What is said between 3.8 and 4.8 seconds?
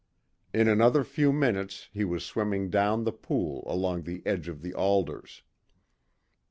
the edge of the